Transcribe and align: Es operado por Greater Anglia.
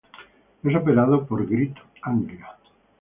Es 0.63 0.75
operado 0.75 1.27
por 1.27 1.47
Greater 1.47 1.83
Anglia. 2.01 2.57